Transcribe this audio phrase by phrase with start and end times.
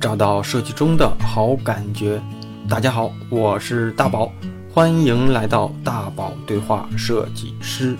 [0.00, 2.22] 找到设计中的好感觉。
[2.70, 4.32] 大家好，我是大宝，
[4.72, 7.98] 欢迎来到大宝对话设计师。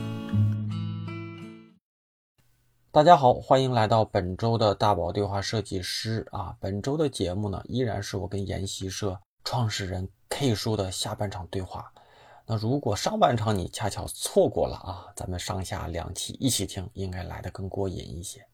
[2.91, 6.57] 大家好，欢迎来到本周的大宝对话设计师啊！
[6.59, 11.93] 本周的节目呢，依然是我跟研习社创始人 K 叔的下半场对话。
[12.47, 18.47] 那如果上半场你恰巧错过了啊，咱们上下两期一起听，应该来得更过瘾一些。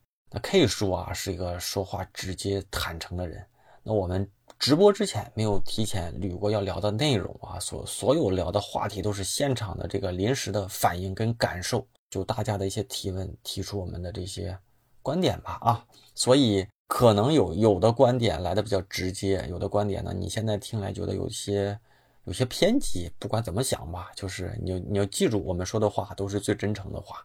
[0.42, 3.44] K 叔啊是一个说话直接坦诚的人。
[3.82, 14.58] 那我们直播之前没有提前捋过要聊的内容啊，所所有聊的话题都是现场的这个临时的反应跟感受，就大家的一些提问，提出我们的这些
[15.02, 15.84] 观点吧啊。
[16.14, 21.78] 所以可能有有的观点来的比较直接，有的观点呢，你现在听来觉得有些。
[22.24, 27.24] 有些偏激，不管怎么想吧，就是你你要记住，我们说的话都是最真诚的话。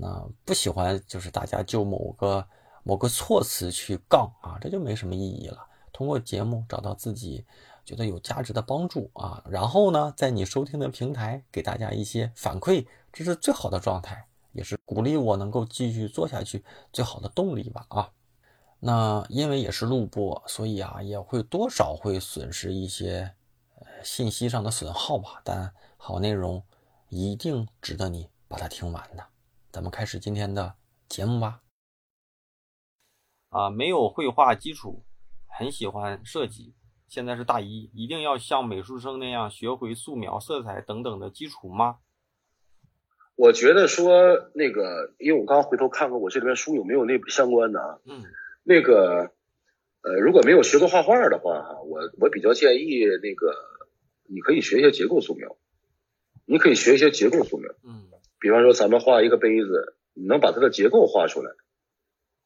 [0.00, 2.46] 那不喜欢就是大家就某个
[2.82, 5.66] 某个措辞去杠啊，这就没什么意义了。
[5.92, 7.44] 通过节目找到自己
[7.84, 18.10] 觉得有价值的帮助啊，然后呢，在你收听的平台给大家一些反馈，这是最好的状态，也是鼓励我能够继续做下去最好的动力吧啊。
[18.78, 23.34] 那因为也是录播，所以啊也会多少会损失一些
[23.74, 23.86] 呃。
[24.02, 26.62] 信息上的损耗吧，但好内容
[27.10, 29.22] 一定值得你把它听完的。
[29.72, 30.74] 咱们开始今天的
[31.08, 31.62] 节目吧。
[33.50, 35.04] 啊，没有绘画基础，
[35.46, 36.74] 很喜欢设计，
[37.08, 41.98] 现在是大一，一定要像美术生那样学会素描、色彩等等的基础吗？
[43.36, 47.98] 我觉得说那个，因为我刚刚回头看看我这里面书有没有那相关的啊？
[48.04, 48.24] 嗯，
[48.64, 49.32] 那个，
[50.02, 53.54] 呃，如果没有学过画画的话，哈，我我比较建议那个。
[54.32, 55.56] 你可以学一些结构素描，
[56.44, 58.08] 你可以学一些结构素描，嗯，
[58.40, 61.52] 比方说咱们画一个杯子，你能把它的结构画出来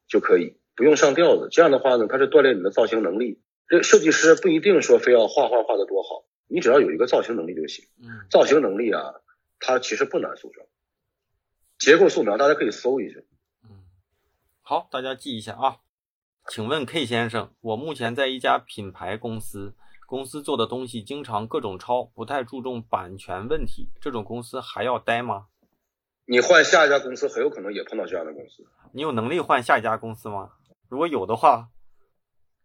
[0.07, 1.47] 就可以，不用上调子。
[1.49, 3.41] 这样的话呢，它是锻炼你的造型能力。
[3.67, 7.85] 这设计师不一定说非要画画画的多好，你只要有一个造型能力就行。
[7.99, 9.01] 嗯，造型能力啊，
[9.59, 10.61] 它其实不难塑造。
[11.79, 13.19] 结构素描大家可以搜一下。
[13.63, 13.85] 嗯，
[14.61, 15.77] 好，大家记一下啊。
[16.47, 19.73] 请问 K 先生，我目前在一家品牌公司。
[20.07, 25.47] 公司做的东西经常各种抄，不太注重版权问题，这种公司还要待吗？
[26.25, 28.65] 你换下一家公司，很有可能也碰到这样的公司。
[28.93, 30.51] 你有能力换下一家公司吗？
[30.89, 31.69] 如果有的话，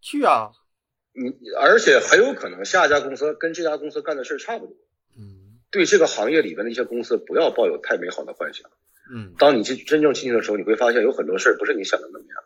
[0.00, 0.52] 去啊！
[1.12, 4.74] 你而且很有可能下一家公司跟这家公司干的事差不多。
[5.16, 8.70] 嗯，对这个行业里边的一些公司，不要抱有太美好的幻想。
[9.12, 12.44] 嗯，当你去真正进去的时候，你会发现有很多事儿不是你想的那么样。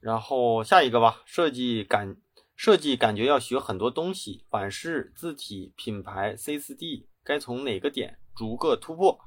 [0.00, 2.16] 然后下一个吧，设计感。
[2.54, 9.18] 设计感觉要学很多东西，版式、字体、品牌、C 四 D，该从哪个点逐个突破？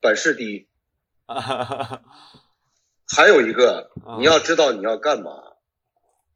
[0.00, 0.68] 版式第一，
[1.26, 2.02] 哈哈哈。
[3.16, 5.30] 还有一个，你要知道你要干嘛。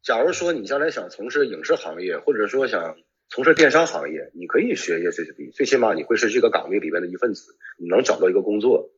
[0.03, 2.97] 假如说你将来想从事影视行业，或者说想
[3.29, 8.91] 从事电商行业，你可以学一些 C C D，最起码你会是这个岗位里面的一份子，你能找到一个工作。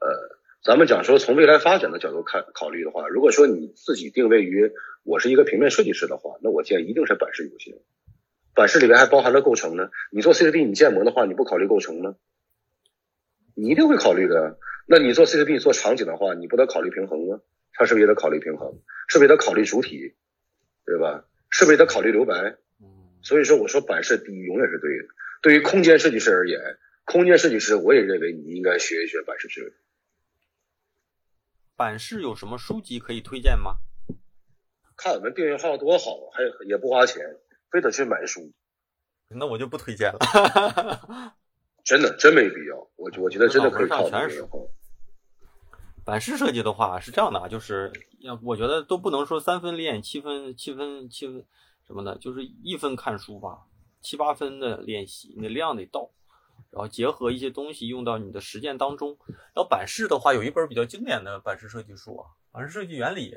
[0.00, 0.42] 呃。
[0.64, 4.72] 咱们讲说，从未来发展的角度看考虑的话，如果说你自己定位于
[5.02, 7.74] 我是一个平面设计师的话，那我建议一定是板式优先。
[8.54, 9.90] 版式里面还包含了构成呢。
[10.10, 12.14] 你做 C C D 你建模的话，你不考虑构成吗？
[13.54, 14.58] 你一定会考虑的。
[14.86, 17.40] 那你做 ccd 做场景的话，你不得考虑平衡吗？
[17.72, 18.82] 它是不是也得考虑平衡？
[19.08, 20.14] 是不是也得考虑主体？
[20.84, 21.24] 对吧？
[21.50, 22.56] 是不是也得考虑留白？
[23.22, 25.14] 所以说，我说版式第一永远是对的。
[25.40, 26.60] 对于空间设计师而言，
[27.04, 29.72] 空间设计师我也认为你应该学一学版式思维。
[31.76, 33.76] 版式有什么书籍可以推荐吗？
[34.96, 37.24] 看我们订阅号多好，还也不花钱，
[37.70, 38.52] 非得去买书，
[39.28, 41.34] 那我就不推荐了。
[41.84, 44.66] 真的真没必要，我我觉得真的可以靠订阅号。
[46.04, 51.44] 版式设计的话是这样的啊，就是要我觉得都不能说三分练七分七分七分
[51.86, 53.66] 什么的，就是一分看书吧，
[54.00, 56.10] 七八分的练习，你的量得到。
[56.70, 59.16] 然后结合一些东西用到你的实践当中。
[59.28, 63.30] 然后版式的话，有一本比较经典的版式设计书啊，《版式设计原理》。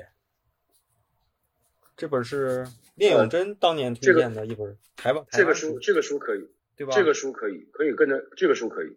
[1.96, 5.24] 这本是聂永真当年推荐的一本台吧？
[5.30, 6.94] 这个书，这个书可以，对吧？
[6.94, 8.96] 这个书可以，可以跟着这个书可以。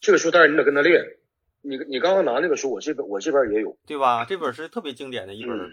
[0.00, 1.18] 这个书，但是你得跟他练。
[1.62, 4.24] 你你刚刚拿那个书，我这边我这边也有，对吧？
[4.24, 5.68] 这本是特别经典的一本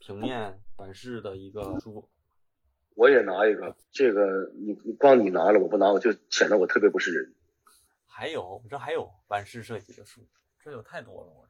[0.00, 2.08] 平面版式的一个书。
[2.96, 7.32] 我也拿一个，这个你你光你拿了，我不拿，我就显得我特别不是人。
[8.06, 10.26] 还有，我这还有版式设计的书，
[10.58, 11.46] 这有太多了，我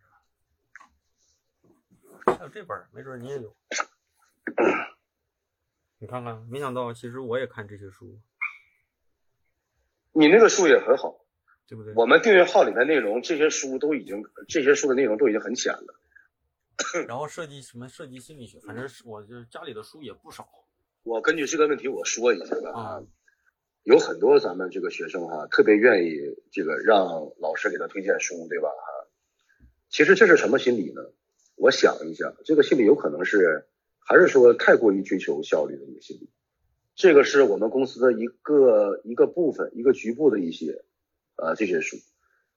[2.26, 3.56] 这还有这本，没准你也有。
[5.98, 8.20] 你看看，没想到其实我也看这些书。
[10.18, 11.20] 你那个书也很好，
[11.68, 11.92] 对不对？
[11.94, 16.00] 我们订阅号里面内容，这些书都已经，这些书的内容都已经很浅了。
[17.06, 20.48] 然后设计什么设计心理学，反正是我就家里的书也不少。
[21.02, 23.02] 我根据这个问题我说一下吧啊，
[23.82, 26.16] 有很多咱们这个学生哈，特别愿意
[26.50, 28.68] 这个让老师给他推荐书，对吧？
[28.68, 29.08] 哈，
[29.90, 31.02] 其实这是什么心理呢？
[31.56, 33.68] 我想一下，这个心理有可能是
[33.98, 36.30] 还是说太过于追求效率的一个心理。
[36.96, 40.82] 这个是我们公司的一个一个部分，一个局部的一些
[41.36, 41.98] 呃这些书，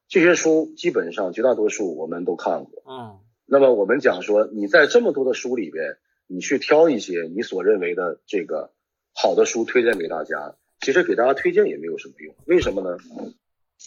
[0.08, 2.82] 这些书基本上绝大多数我们都看过。
[2.88, 3.20] 嗯
[3.52, 5.98] 那么我们讲说，你在这么多的书里边，
[6.28, 8.72] 你去挑一些你所认为的这个
[9.14, 12.36] 好的书推荐给大家，其实给大家推荐也没有什么用。
[12.46, 12.98] 为什么呢？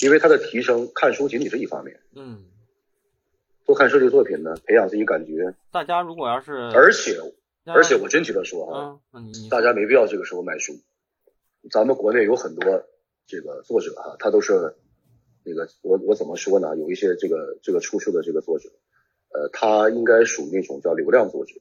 [0.02, 2.44] 因为它的提升，看书仅仅是一方面，嗯，
[3.64, 5.54] 多看设计作品呢，培养自己感觉。
[5.70, 7.16] 大家如果要是而且
[7.64, 9.00] 而且我真觉得说哈，
[9.50, 10.74] 大家没必要这个时候买书。
[11.70, 12.88] 咱们国内有很多
[13.26, 14.74] 这个作者哈，他都是
[15.44, 16.76] 那个我我怎么说呢？
[16.76, 18.68] 有一些这个这个出书的这个作者，
[19.28, 21.54] 呃，他应该属于那种叫流量作者，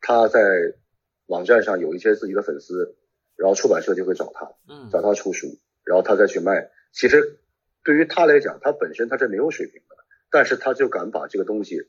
[0.00, 0.40] 他在
[1.26, 2.94] 网站上有一些自己的粉丝，
[3.36, 6.70] 然后出版社就会找他，嗯找他出书，然后他再去卖。
[6.92, 7.40] 其实
[7.82, 9.96] 对于他来讲，他本身他是没有水平的，
[10.30, 11.88] 但是他就敢把这个东西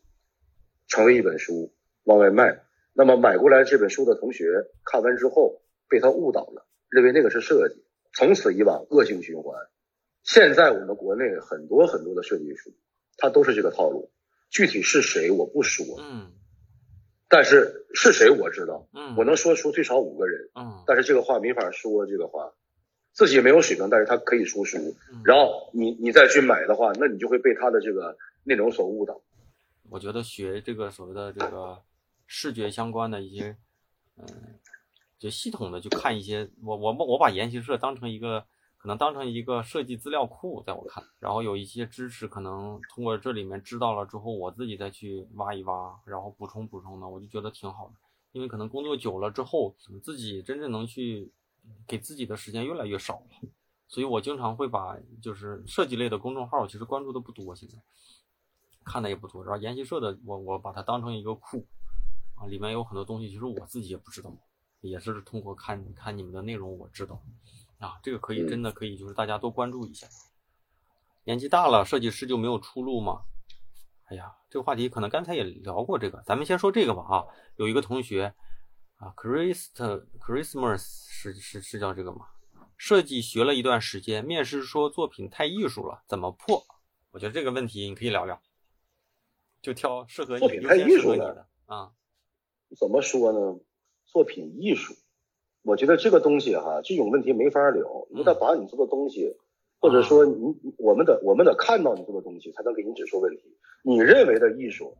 [0.87, 1.73] 成为一本书
[2.05, 2.64] 往外卖。
[2.97, 4.45] 那么买过来这本书的同学
[4.85, 7.83] 看完之后被他误导了，认为那个是设计，
[8.13, 9.53] 从此以往恶性循环。
[10.23, 12.71] 现在我们国内很多很多的设计书，
[13.17, 14.11] 它都是这个套路。
[14.49, 16.31] 具体是谁我不说，嗯
[17.27, 20.49] 但是是谁我知道，嗯，我能说出最少五个人。
[20.55, 22.53] 嗯但是这个话没法说，这个话
[23.11, 24.77] 自己没有水平，但是他可以出书，
[25.11, 28.15] 嗯然后你你再去买的话，那你就会被他的这个
[28.45, 29.21] 内容所误导。
[29.89, 31.77] 我觉得学这个所谓的这个
[32.27, 33.57] 视觉相关的一些，
[34.17, 34.25] 嗯，
[35.17, 38.45] 就系统的去看一些，我我我把研习社当成一个，
[38.77, 47.93] 可能当成一个设计资料库，在我看，然后有一些知识可能通过这里面知道了之后，我自己再去挖一挖，然后补充补充的，我就觉得挺好的。
[48.31, 49.73] 因为可能工作久了之后，
[50.03, 51.31] 自己真正能去
[51.87, 53.49] 给自己的时间越来越少了，
[53.87, 57.77] 所以我经常会把就是设计类的公众号，其实关注的不多，现在
[58.83, 59.41] 看的也不多。
[59.45, 61.65] 然后研习社的，我我把它当成一个库
[62.35, 64.31] 啊，里面有很多东西，其实我自己也不知道，
[64.81, 67.21] 也是通过看看你们的内容我知道
[67.79, 70.07] 啊，这个可以真的可以，就是大家多关注一下。
[71.23, 73.25] 年纪大了，设计师就没有出路吗？
[74.05, 77.25] 哎呀，这个话题可能刚才也聊过这个，咱们先说这个吧啊。
[77.55, 78.35] 有一个同学
[78.97, 79.73] 啊，Christ
[80.19, 82.27] Christmas 是是是叫这个吗？
[82.77, 86.63] 设计学了一段时间，面试说作品太艺术了，怎么破？
[87.11, 88.39] 我觉得这个问题你可以聊聊，
[89.61, 91.91] 就挑适合你优先适合你的啊。
[92.77, 93.59] 怎么说呢？
[94.05, 94.93] 作品艺术，
[95.63, 98.07] 我觉得这个东西哈，这种问题没法聊。
[98.11, 99.35] 你得把你做的东西，
[99.81, 103.57] 或者说你我们得我们得看到你做的东西，才能给你指出问题。
[103.83, 104.95] 你认为的艺术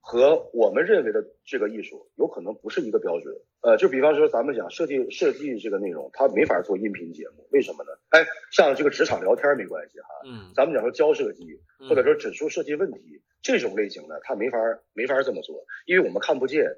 [0.00, 3.34] 和我们认为的这个艺术有可能不是一个标准。
[3.60, 7.90] 呃，就比方说咱们讲设计设计这个内容，它没法做音频节目，为什么呢？
[8.10, 11.44] 哎，像这个职场聊天没关系哈，嗯，咱们讲说教设计，
[11.80, 14.58] 嗯或者说指出设计问题这种类型的，他没法
[14.92, 16.76] 没法这么做，因为我们看不见，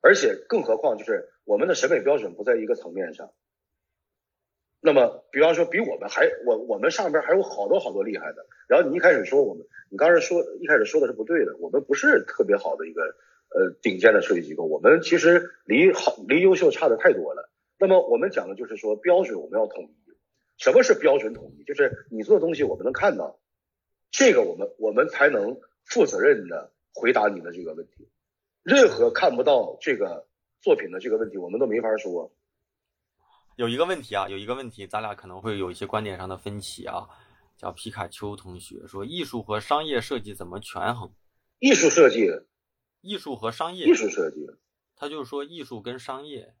[0.00, 3.30] 而且更何况就是我们的审美标准不在一个层面上。
[4.82, 17.50] 那么，比方说比我们还我我们上边还有好多好多厉害的，然后你一开始说我们，你刚才说一开始说的是不对的，我们不是特别好的一个呃顶尖的设计机构，我们其实离好离优秀差的太多了。
[17.78, 20.12] 那么我们讲的就是说标准我们要统一，
[20.56, 21.64] 什么是标准统一？
[21.64, 23.38] 就是你做的东西我们能看到，
[24.10, 28.08] 这个我们我们才能负责任的回答你的这个问题。
[28.62, 30.26] 任何看不到这个
[30.60, 32.32] 作品的这个问题，我们都没法说。
[33.56, 37.06] 有一个问题啊，有一个问题，咱俩可能会有一些观点上的分歧啊。
[37.56, 41.12] 叫皮卡丘同学说，艺术和商业设计怎么权衡？
[41.58, 42.26] 艺术设计，
[43.02, 44.46] 艺术和商业，艺术设计，
[44.96, 46.54] 他就是说艺术跟商业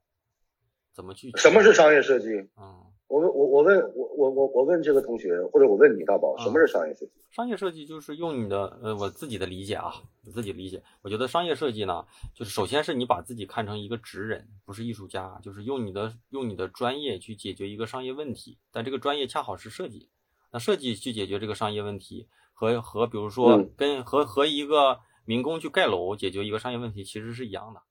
[0.92, 1.30] 怎么去？
[1.38, 1.72] 什么是？
[1.72, 2.28] 商业设计？
[2.58, 7.12] 嗯，我问我我问我我我我问这个同学，或者我问你大宝，嗯什么是商业设计？
[7.28, 9.92] 商业设计就是用你的呃，我自己的理解啊，
[10.24, 20.08] 我自己理解，我觉得商业设计呢，就是首先是你把自己看成一个职人，不是艺术家，就是用你的用你的专业去解决一个商业问题，但这个专业恰好是设计，
[20.52, 27.82] 那设计去解决这个商业问题，和和比如说嗯跟和和一个民工去盖楼解决一个商业问题其实是一样的，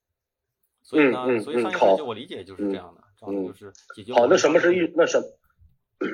[0.81, 4.91] 所以呢，嗯嗯所以商业设计我理解就是这样的，这嗯就是解决好，那什么是艺？
[4.95, 5.21] 那什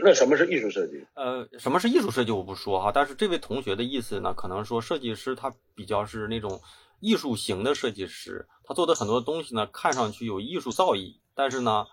[0.04, 1.06] 那什么是艺术设计？
[1.14, 6.60] 呃，什么是艺术设计我不说哈，但是这位同学的意思呢，可能说设计师他比较是那种
[7.00, 11.86] 艺术型的设计师，他做的很多东西呢，看上去有艺术造诣，但是呢，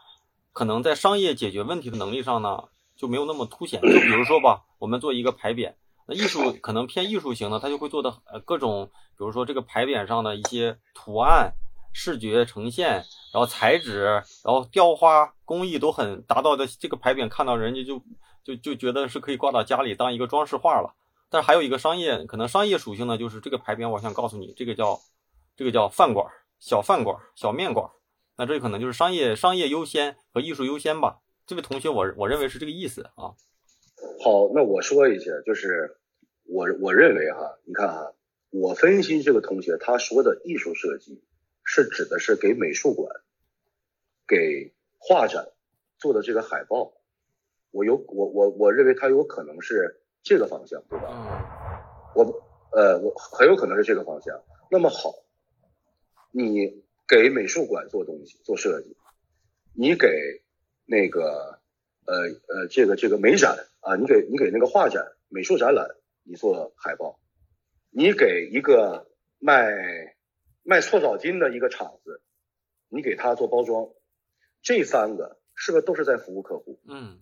[0.53, 2.65] 可能在商业解决问题的能力上呢，
[2.97, 3.81] 就没有那么凸显。
[3.83, 5.75] 就比如说吧，我们做一个牌匾，
[6.07, 11.55] 那那艺术可能偏艺术型的，他就会做的呃各种，比如说这个牌匾上的一些图案、
[11.93, 13.03] 视觉呈现，
[13.33, 14.05] 然后材质，
[14.45, 18.03] 然后雕花工艺都很达到的，这个牌匾看到人家就
[18.45, 20.95] 就就觉得是可以挂到家里当一个装饰画了。
[21.31, 25.01] 但是还有一个商业，可能商业属性呢，就是这个牌匾，我想告诉你，这个叫
[25.57, 26.27] 这个叫饭馆、
[26.61, 27.91] 小饭馆、小面馆。
[28.37, 31.21] 那这可能就是商业商业优先和艺术优先吧。
[31.47, 33.33] 这位同学，我我认为是这个意思啊。
[34.23, 35.97] 好，那我说一下，就是
[36.45, 38.13] 我我认为哈，你看啊，
[38.51, 41.23] 我分析这个同学他说的艺术设计，
[41.65, 43.15] 是指的是给美术馆、
[44.27, 45.49] 给画展
[45.99, 46.93] 做的这个海报。
[47.71, 52.13] 我有我我我认为它有可能是这个方向，对吧？
[52.15, 52.25] 我
[52.73, 54.43] 呃我很有可能是这个方向。
[54.71, 55.13] 那么好，
[56.31, 58.97] 你给美术馆做东西做设计，
[59.75, 60.43] 你给
[60.85, 61.61] 那个
[62.05, 62.15] 呃
[62.49, 63.67] 呃这个这个美展。
[63.83, 65.89] 啊，你给你给那个画展、美术展览，
[66.23, 67.19] 你做海报；
[67.91, 69.75] 你给一个卖
[70.63, 72.21] 卖搓澡巾的一个厂子，
[72.89, 73.91] 你给他做包装。
[74.63, 76.81] 这三个是不是都是在服务客户？
[76.87, 77.21] 嗯，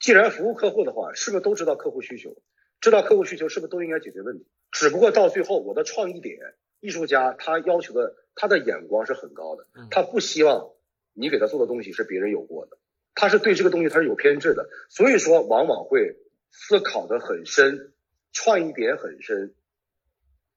[0.00, 2.36] 既然服务客户的话，是不是都知道客户需求？
[2.80, 4.46] 知道客户需求，是不是都应该解决问题？
[4.72, 6.38] 只不过到最后，我的创意点，
[6.80, 10.72] 艺术家他要求的，他的眼光是很高的，他不希望
[11.12, 12.76] 你给他做的东西是别人有过的。
[13.14, 16.16] 他是对这个东西他是有偏执的，所以说往往会
[16.50, 17.94] 思考的很深，
[18.32, 19.54] 创意点很深，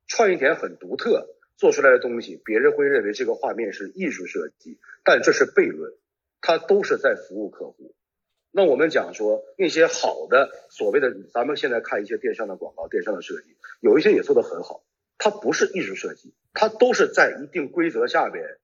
[0.07, 5.92] 创意点很独特，做出来的东西别人会认为这个画面是艺术设计，但这是悖论，
[6.40, 7.96] 他都是在服务客户。
[8.52, 14.84] 那我们讲说那些好的所谓的，咱们现在看一些电商的广告、电商的设计，有一些也做得很好，
[15.18, 18.58] 它不是艺术设计，它都是在一定规则下边。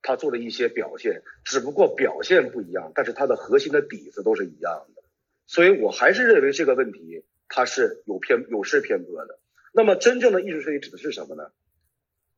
[0.00, 5.02] 它做的一些表现，只不过表现不一样，但是它的核心的底子都是一样的，
[5.48, 9.40] 所以我还是认为这个问题它是有偏有失偏颇的。
[9.72, 11.50] 那么真正的艺术设计指的是什么呢？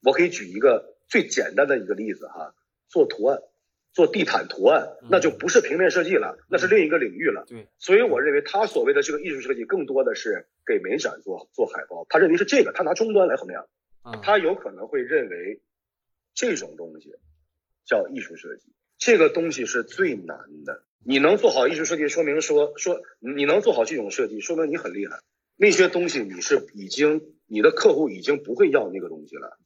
[0.02, 2.54] 我可以举一个最简单的一个例子哈，
[2.88, 3.40] 做图案，
[3.92, 7.44] 做地毯图案，那就不是平面设计了，那是另一个领域了。
[7.46, 13.68] 对，所以我认为他所谓的这个艺术设计，更多的是给美展做做海报，他认为是这个，他拿终端来衡量，
[14.22, 15.60] 他有可能会认为
[16.34, 17.14] 这种东西。
[17.86, 20.84] 叫艺术设计，这个东西是最难的。
[21.04, 25.18] 你能做好艺术设计，说明说说你能做好这种设计，说明你很厉害。
[25.56, 29.58] 那些东西你是已经，你的客户已经不会要那个东西了。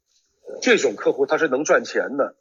[0.60, 2.36] 这种客户他是能赚钱的。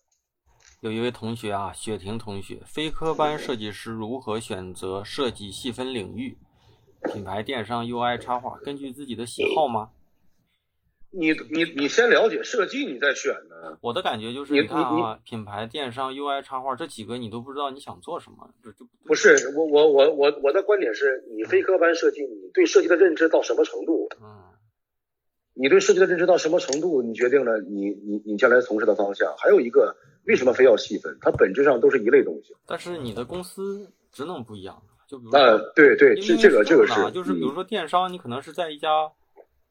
[0.81, 6.37] 有一位同学啊，雪婷同学，非科班设计师如何选择设计细分领域？
[7.13, 9.89] 品牌、电商、UI 插画，根据自己的喜好吗？
[11.15, 13.77] 你你你先了解设计，你再选呢。
[13.81, 24.09] 我的感觉就是，你看啊，品牌、电商、UI 插画这几个，你都不知道你想做什么，这就不是我我我我我的观点是你非科班设计，你对设计的认知到什么程度？
[24.21, 24.52] 嗯，
[25.53, 29.33] 你对设计的认知到什么程度，你决定了你你你将来从事的方向。
[29.37, 29.95] 还有一个，
[30.25, 31.17] 为什么非要细分？
[31.21, 32.55] 它本质上都是一类东西。
[32.65, 39.11] 但是你的公司职能不一样，就比如呃，对对，这这个这个是，就是比如说电商，你可能是在一家。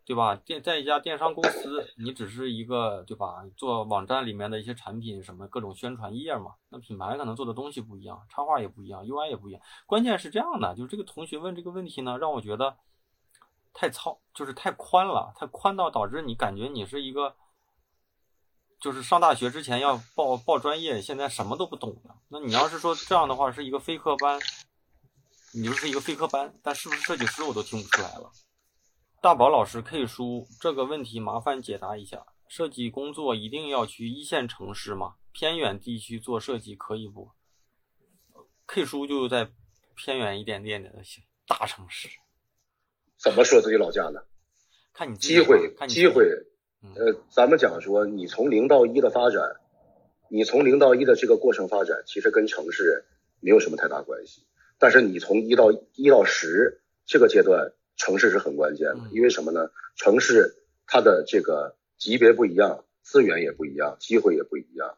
[0.05, 0.35] 对吧？
[0.35, 3.45] 电在一家电商公司，你只是一个对吧？
[3.57, 6.55] 做网站里面的一些产品，什么各种宣传页嘛。
[6.71, 9.63] 那品牌可能做的东西不一样，插画也不一样，UI 也不一样。
[9.87, 12.75] 关键是这样的，就是这个同学问这个问题呢，让我觉得
[13.73, 17.37] 太糙，就是太宽了，太宽到导致你感觉你是一个，
[18.81, 22.15] 就是上大学之前要报报专业，现在什么都不懂的。
[22.29, 24.39] 那你要是说这样的话，是一个非科班，
[25.55, 28.31] 你就是一个非科班，但是不是设计师我都听不出来了。
[29.21, 32.27] 大宝老师，K 叔，这个问题麻烦解答一下。
[32.49, 35.15] 设计工作一定要去一线城市吗？
[35.33, 37.31] 偏远地区做设计可以不
[38.67, 39.51] ？K 叔就在
[39.95, 40.93] 偏远一点点的
[41.47, 42.11] 大城市。
[43.23, 44.21] 怎么说自己老家呢？
[44.93, 46.25] 看你机会，机会。
[46.97, 49.57] 呃，咱们讲说，你从零到一的发展，
[50.29, 53.05] 你从零到一的这个过程发展，其实跟城市
[53.41, 54.43] 没有什么太大关系。
[54.79, 57.73] 但是你从一到一到十这个阶段。
[57.95, 59.71] 城市是很关键的，因为什么呢？
[59.97, 64.97] 城市它的这个级别不一样，资源也不一样，机会也不一样。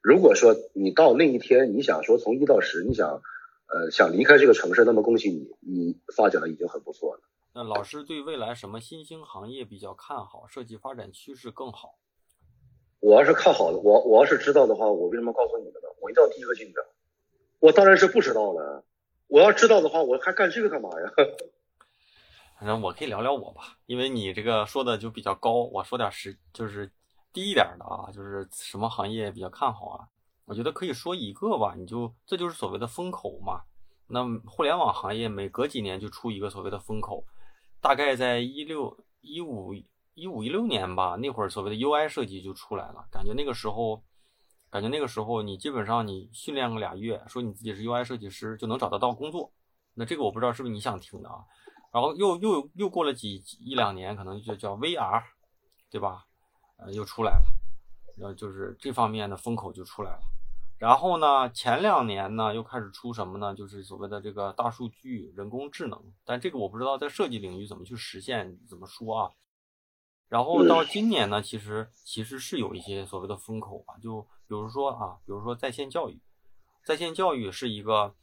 [0.00, 3.20] 如果说你到那一天，你想说从一到十，你想
[3.68, 7.20] 呃想离开这个城市，那么恭喜你，你发展的已经很不错了。
[7.56, 10.46] 那老师对未来什么新兴行业比较看好？
[10.46, 11.94] 设计发展趋势更好？
[13.00, 15.88] 我要是看好的，我我要是知道的话，我为什么告诉你们呢？
[16.02, 16.86] 我一定要第一个进的。
[17.58, 18.84] 我当然是不知道了。
[19.28, 21.10] 我要知道的话，我还干这个干嘛呀？
[22.60, 26.92] 反正我可以聊聊我吧，因为你这个说的就比较高，我说点实就是
[27.32, 30.08] 低一点的啊，就是什么行业比较看好啊？
[30.44, 33.62] 我觉得可以说一个吧，你就这就是所谓的风口嘛。
[34.08, 37.24] 那互联网行业每隔几年就出一个所谓的风口，
[37.86, 39.72] 大概在一六一五
[40.14, 44.02] 一五一六年吧，那会儿所谓的 UI 设计就出来了，感觉那个时候，
[44.68, 49.52] 感觉那个时候你基本上你训练个俩月，说你自己是 UI 设计师就能找得到工作。
[49.94, 51.44] 那这个我不知道是不是你想听的啊？
[51.92, 55.22] 然后又又又过了几一两年，可能就叫 VR，
[55.88, 56.24] 对吧？
[56.78, 57.44] 呃，又出来了，
[58.18, 60.20] 然后就是这方面的风口就出来了。
[60.78, 63.54] 然后呢，前两年呢又开始出什么呢？
[63.54, 69.30] 就是所谓的这个大数据、人工智能，但这个我不知道在设计领域怎么去实现，怎么说啊？
[70.28, 76.20] 然后到今年呢，其实其实是有一些所谓的风口吧，就比如说啊，比如说在线教育，
[76.84, 78.14] 在线教育是一个，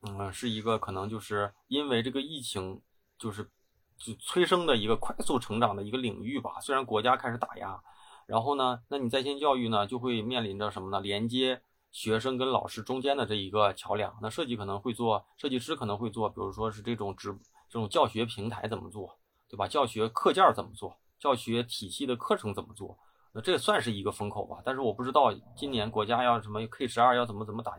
[0.00, 2.82] 嗯，是一个可能就是因为这个疫情，
[3.16, 3.48] 就是
[3.96, 6.58] 就催生的一个快速成长的一个领域吧。
[6.60, 7.80] 虽然国家开始打压，
[8.26, 10.98] 然后呢，那你在线教育呢就会面临着什么呢？
[11.00, 11.62] 连接。
[11.90, 17.32] 学生跟老师中间的这一个桥梁，那设计可能会做，设计师可能会做，比如说是这种直
[17.68, 19.18] 这种教学平台怎么做，
[19.48, 19.66] 对吧？
[19.66, 20.96] 教学课件怎么做？
[21.18, 22.96] 教学体系的课程怎么做？
[23.32, 24.58] 那这算是一个风口吧。
[24.64, 27.76] 但是我不知道今年国家要什么 K 十二要怎么怎么打，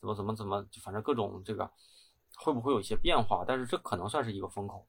[0.00, 1.70] 怎么怎么怎么，反正各种这个
[2.36, 3.44] 会不会有一些变化？
[3.46, 4.86] 但是这可能算是一个风口。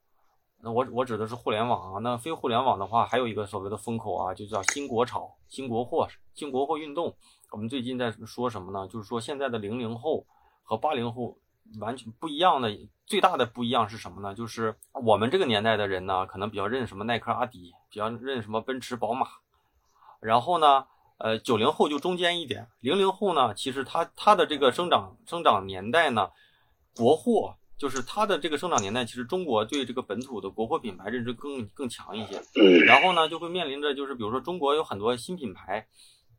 [0.62, 7.14] 那我我指的是互联网啊，那非互联网的话，还有一个所谓的风口啊，就叫新国潮、新国货、新国货运动。
[7.54, 8.88] 我们最近在说什么呢？
[8.88, 10.26] 就是说现在的零零后
[10.64, 11.38] 和八零后
[11.80, 14.34] 完全不一样的，最大的不一样是什么呢？
[14.34, 19.28] 就是我们这个年代的人呢，可能比较认什么耐克、阿迪，比较认什么奔驰、宝马。
[20.20, 20.88] 然后呢，
[21.20, 26.32] 呃，九零后就中间一点，零零后呢，其实他他的这个生长生长年代呢，
[26.96, 32.42] 国货就是他的这个生长年代，其实中国对这个本土的国货品牌认知更更强一些。
[32.88, 35.86] 然后呢，就会面临着就是比如说中国有很多新品牌。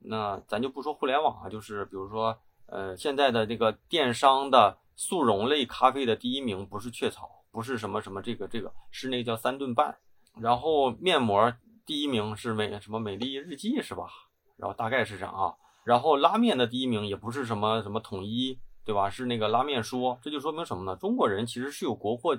[0.06, 9.96] 那咱就不说互联网啊，就是比如说，呃，现在的这个电商的速溶类咖啡的第一名不是雀巢，不是什么什么这个这个，是那个叫三顿半。
[10.38, 11.52] 然后面膜
[11.87, 14.08] 第一名是美什么美丽日记是吧？
[14.56, 15.54] 然后大概是这样啊。
[15.84, 19.09] 然后拉面的第一名也不是什么什么统一，对吧？
[19.09, 20.96] 是那个拉面说，这就说明什么呢？
[20.96, 22.38] 中国人其实是有国货，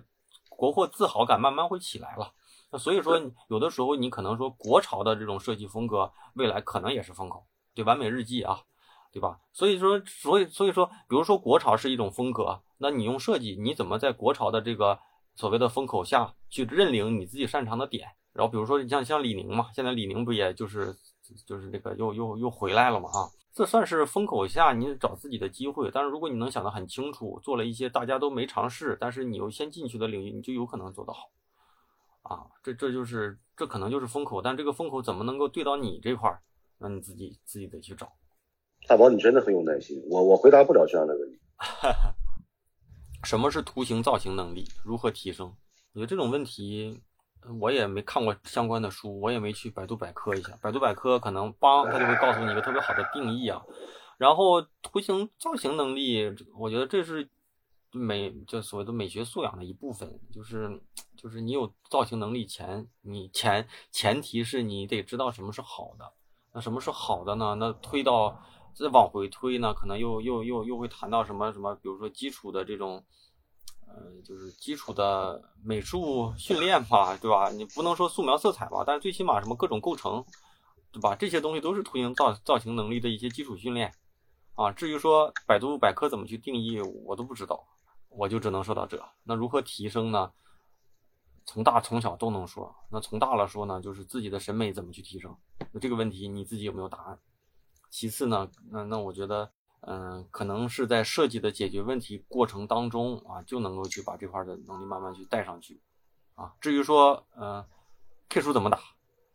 [0.49, 2.31] 国货自豪感慢慢会起来了。
[2.71, 7.45] 那所以说，有的时候你可能说国潮的这种设计风格，未来可能也是风口。
[7.75, 8.61] 对完美日记啊，
[9.11, 9.39] 对吧？
[9.53, 14.97] 所以说，所以所以说，比如说国潮是一种风格，那你用设计，你怎么在国潮的这个
[15.35, 18.07] 所谓的风口下去认领你自己擅长的点？
[18.33, 20.95] 然后比如说像像李宁嘛，现在李宁不也就是
[21.45, 23.09] 就是这个又又又回来了嘛？
[23.09, 25.89] 啊，这算是风口下你找自己的机会。
[25.93, 31.29] 但是如果你能想得很清楚，做了一些大家都没尝试，但是你又先进去的领域，你就有可能做得好。
[32.23, 36.41] 啊，这这就是这可能就是风口，但这个风口怎么能够对到你这块儿？
[36.77, 38.13] 那你自己自己得去找。
[38.87, 41.39] 大宝，你真的很有耐心，我我回答不了这样的问题。
[43.23, 44.67] 什么是图形造型能力？
[44.83, 45.55] 如何提升？
[45.93, 47.01] 我觉得这种问题，
[47.59, 50.55] 我也没看过相关的书，我也没去百度百科一下。
[50.61, 53.63] 百度百科可能帮他就会告诉你一个特别好的定义啊。
[54.17, 57.27] 然后图形造型能力，我觉得这是
[57.91, 60.79] 美就所谓的美学素养的一部分，就是
[61.17, 66.13] 就是你有造型能力前，你前前提是你得知道什么是好的。
[66.55, 67.53] 那什么是好的呢？
[67.59, 68.41] 那推到
[68.73, 73.03] 再往回推呢，可能又又又又会谈到什么什么，比如说基础的这种，
[73.85, 77.49] 呃，就是基础的美术训练吧，对吧？
[77.49, 80.23] 你不能说素描色彩吧，但是最起码什么各种构成，
[80.93, 81.13] 对吧？
[81.13, 83.93] 这些东西都是图形造造型能力的一些基础训练
[84.55, 84.71] 啊。
[84.71, 87.61] 至于说百度百科怎么去定义，我都不知道，
[88.07, 88.97] 我就只能说到这。
[89.25, 90.31] 那如何提升呢？
[91.45, 95.35] 从大从小都能说，那从大了说呢，就是自己的审美怎么去提升？
[95.71, 97.19] 那这个问题你自己有没有答案？
[97.89, 105.79] 其次呢，那那我觉得，嗯，可能是在设计的解决问题过程当中啊，就能够去把这块的能力慢慢去带上去，
[106.33, 107.65] 啊，至于说，呃
[108.27, 108.79] ，K 书怎么打？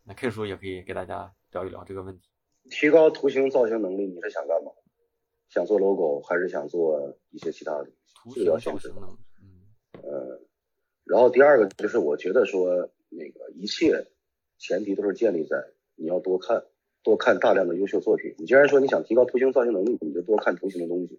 [0.03, 2.29] 那 K 书也可以给大家聊一聊这个问题。
[2.71, 4.73] 提高图形造型能力，你是想干嘛？
[5.49, 6.99] 想做 logo 还是想做
[7.31, 7.91] 一些其他的？
[8.23, 9.30] 图形造型能力，嗯，呃。
[11.11, 14.07] 然后第二个就是，我觉得说那个一切
[14.61, 15.57] 前提都是建立在
[15.97, 16.63] 你要多看，
[17.03, 18.37] 多看大量的优秀作品。
[18.39, 21.19] 你既然说你想提高图形造型能力，你就多看图形的东西，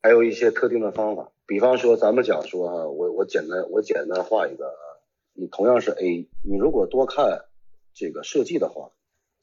[0.00, 1.32] 还有一些特定的方法。
[1.46, 7.46] 比方说，咱们讲说啊，我我简单我简单画一个啊，你同样是 A，你如果多看
[7.92, 8.92] 这个设计的话，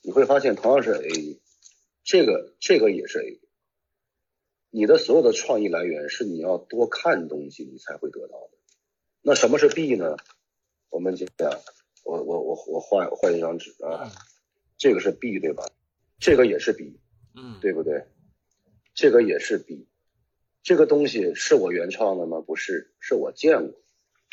[0.01, 1.41] 你会发现同样是 A，
[2.05, 3.41] 这个这个也是 A，
[4.69, 8.57] 你的所有的创意来源是你要多看东西，你才会得到的。
[9.23, 10.17] 那什么是 B 呢？
[10.89, 11.29] 我们讲，
[12.03, 14.11] 我我我我换换一张纸啊，
[14.77, 15.63] 这个是 B 对吧？
[16.19, 16.99] 这个也是 B，
[17.35, 18.05] 嗯，对不对？
[18.95, 19.87] 这个也是 B，
[20.63, 22.41] 这个东西是我原创的吗？
[22.41, 23.79] 不是，是我见过，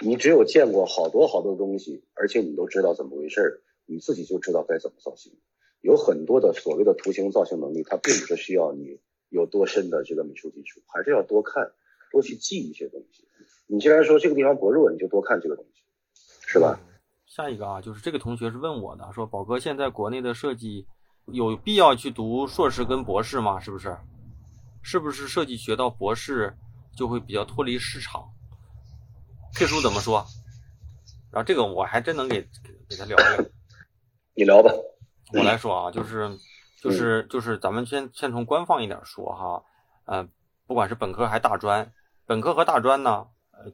[0.03, 5.39] 你只有见过好多好多东西，而且你都知道怎么回事你自己就知道该怎么造型。
[5.83, 8.99] 有很多的所谓的图形造型能力，它并不是需要你
[9.29, 11.73] 有多深的这个美术基础，还是要多看，
[12.11, 13.29] 多去记一些东西。
[13.69, 15.83] 你既然说这个地方薄弱，你就多看这个东西，
[16.47, 16.81] 是吧？
[17.27, 20.87] 下一个啊，就是这个同学是问我的，说宝哥，现在国内的设计
[21.27, 23.61] 有必要去读硕士跟博士吗？
[23.61, 23.97] 是不是？
[24.81, 26.57] 是不是设计学到博士
[26.97, 28.25] 就会比较脱离市场
[29.53, 30.25] 这书怎么说？
[31.31, 32.41] 然后这个我还真能给
[32.89, 33.45] 给他聊聊。
[34.35, 34.73] 你聊吧。
[35.35, 36.31] 我来说啊，就是
[36.81, 39.63] 就是就是咱们先先从官方一点说哈，
[40.07, 40.27] 呃，
[40.67, 41.93] 不管是本科还是大专，
[42.25, 43.27] 本科和大专呢，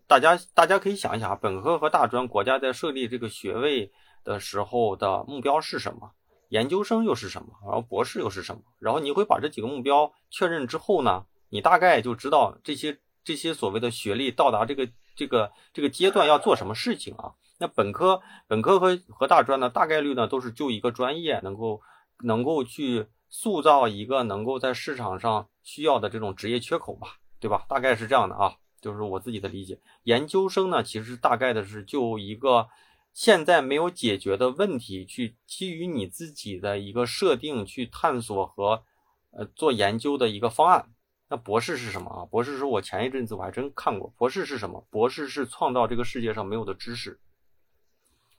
[0.07, 3.93] 大家大家可以想一想，本科和大专国家在设立这个学位
[4.25, 6.11] 的时候的目标是什么？
[6.49, 7.49] 研究生又是什么？
[7.65, 8.63] 然后博士又是什么？
[8.79, 17.33] 然后你会把这几个目标确认之后呢，你大概就知道这些这些所谓的学历到达这个这个这个阶段要做什么事情啊？
[17.59, 21.81] 那本科本科和和大专呢，大概率呢都是就一个专业能够
[22.23, 27.65] 能够去塑造一个能够在市场上需要的这种职业缺口吧，对吧？
[27.69, 29.81] 大概是这样的啊，就是我自己的理解。
[30.03, 32.69] 研究生呢，其实大概的是就一个
[33.15, 38.85] 现在没有解决的问题，去基于你自己的一个设定去探索和
[39.31, 40.91] 呃做研究的一个方案。
[41.31, 42.27] 那博士是什么啊？
[42.27, 44.87] 博士是我前一阵子我还真看过，博士是什么？
[44.91, 47.19] 博士是创造这个世界上没有的知识。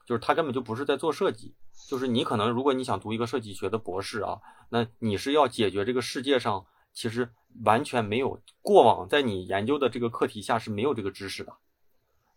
[0.05, 1.55] 就是他根本就不是在做设计，
[1.89, 7.31] 就是你可能如果你想读一个设计学的博士啊，那你是要解决这个世界上其实
[7.63, 11.53] 完全没有过往在你研究的这个课题下是没有这个知识的，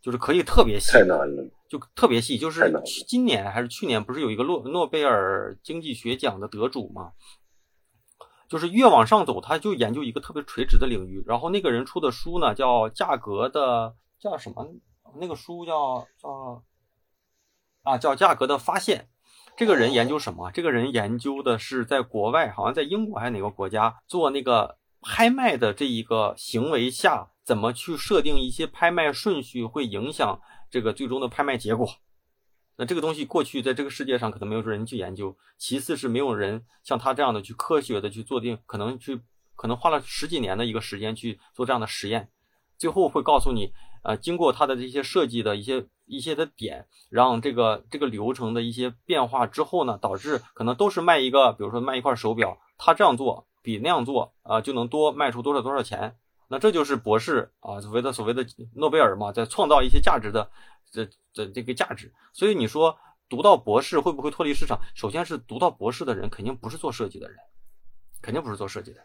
[0.01, 2.37] 就是可以特别细，太难了，就特别细。
[2.37, 2.71] 就是
[3.07, 7.11] 今年还是去年不是有一个诺诺贝尔经济学奖的得主吗？
[8.47, 11.23] 就是越往上走，他就研究一个特别垂直的领域。
[11.27, 14.65] 然后那个人出的书呢叫《价格的叫什么》？
[15.19, 16.63] 那个书叫叫。
[17.81, 19.07] 啊，叫价格的发现，
[19.55, 20.51] 这个人研究什么？
[20.51, 31.87] 这个人研究的是在国外，好像在英国还是哪个国家做那个拍卖的这一个行为下，怎么去设定一些拍卖顺序，会影响这个最终的拍卖结果。
[32.75, 39.19] 那这个东西过去在这个世界上可能没有人去研究，其次是没有人像他这样的去科学的去做定，可能去
[39.55, 42.29] 可能花了十几年的一个时间去做这样的实验，
[42.77, 43.73] 最后会告诉你。
[44.01, 56.15] 呃，经过他的这些设计的一些一些的点，让这个这个流程的一些变化之后呢，导致可能都是卖一个，比如说卖一块手表，他这样做比那样做啊，就能多卖出多少多少钱。
[56.47, 58.45] 那这就是博士啊，所谓的所谓的
[58.75, 60.49] 诺贝尔嘛，在创造一些价值的
[60.91, 62.11] 这这这个价值。
[62.33, 62.97] 所以你说
[63.29, 64.79] 读到博士会不会脱离市场？
[64.95, 67.37] 首先是读到博士的人肯定不是做设计的人，
[68.21, 69.01] 肯定不是做设计的。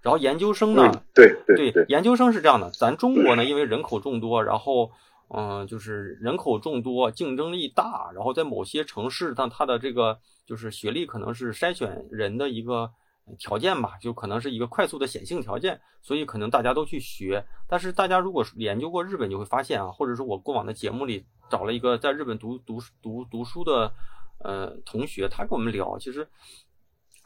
[0.00, 1.02] 然后研究生呢？
[1.12, 2.70] 对对对，研究生是这样的。
[2.70, 4.92] 咱中国呢，因为人口众多，然后
[5.28, 12.92] 嗯，就是人口众多，竞争力大，然后在某些城市，但它的这个就是学历可能是筛选人的一个
[13.38, 17.44] 条件吧，就可能是一个快速的显性条件，所以可能大家都去学。
[17.68, 23.92] 但是大家如果研究过日本，就会发现啊，或者说我过往的节目里找了一个在日本读读读读书的
[24.38, 26.28] 呃同学，他跟我们聊，其实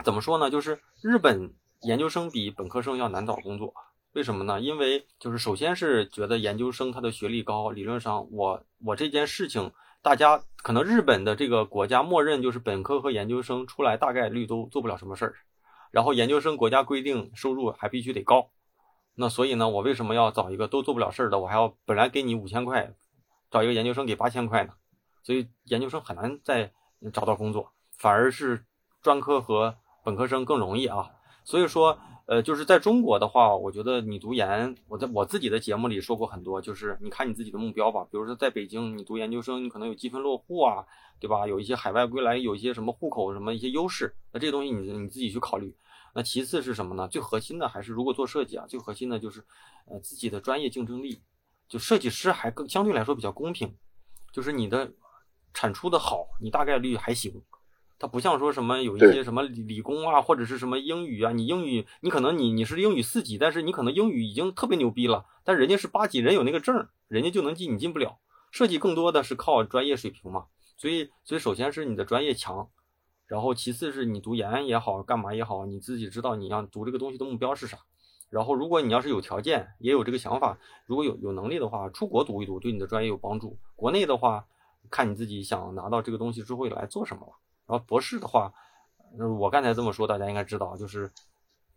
[0.04, 1.52] 怎么说呢，就是日本。
[1.84, 3.72] 研究生比本科生要难找工作，
[4.12, 4.60] 为什么呢？
[4.60, 15.34] 因为就是首先是觉得研究生他的学历高，理论上我我这件事情，大家可能日本的这个国家默认就是本科和研究生出来大概率都做不了什么事儿，
[15.90, 18.50] 然后研究生国家规定收入还必须得高，
[19.14, 21.38] 那所以呢，我为什么要找一个都做不了事儿的？
[21.38, 22.94] 我还要本来给你五千块，
[23.50, 24.72] 找一个研究生给八千块呢？
[25.22, 26.72] 所以研究生很难再
[27.12, 28.64] 找到工作，反而是
[29.02, 31.10] 专科和本科生更容易啊。
[31.44, 31.98] 所以说，
[32.30, 38.04] 呃，就是在中国的话，我觉得你读研，我在我自己的节目里说过很多，就是你看你自己的目标吧。
[38.04, 40.86] 比如说在北京，你读研究生，你可能有积分落户啊，
[41.18, 41.44] 对吧？
[41.48, 45.74] 有一些海外归来，有一些什么户口什么一些优势，那这些东西你你自己去考虑。
[46.14, 47.08] 那其次是什么呢？
[47.08, 49.44] 最核心的还是如果做设计啊，最核心的就是，
[49.86, 51.20] 呃，自己的专业竞争力。
[51.68, 53.76] 就设计师还更相对来说比较公平，
[54.32, 54.92] 就是你的
[55.52, 57.42] 产出的好，你大概率还行。
[58.00, 68.18] 它不像说什么有一些什么理理工啊，或者是什么英语啊，你英语你可能你你是英语四级，但是你可能英语已经特别牛逼了，但人家是八级，人有那个证，人家就能进，你进不了。
[68.50, 70.46] 设计更多的是靠专业水平嘛，
[70.78, 72.70] 所以所以首先是你的专业强，
[73.26, 77.78] 然后其次是你读研也好，干嘛也好，你自己知道你要读这个东西的目标是啥。
[78.30, 83.58] 然后如果你要是有条件，也有这个想法，如果有有能力的话，出国读一读，对你的专业有帮助。
[83.76, 84.46] 国内的话，
[84.88, 87.32] 看你自己想拿到这个东西之后来做什么了。
[87.70, 88.52] 然后博士的话，
[89.38, 91.08] 我刚才这么说，大家应该知道，就是